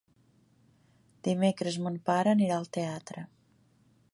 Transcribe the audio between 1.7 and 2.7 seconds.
mon pare anirà al